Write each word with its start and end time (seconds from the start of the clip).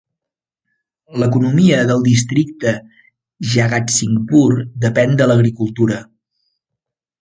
L'economia 1.23 1.81
del 1.91 2.01
districte 2.07 2.73
Jagatsinghpur 3.53 4.51
depèn 4.89 5.17
de 5.23 5.31
l'agricultura. 5.33 6.05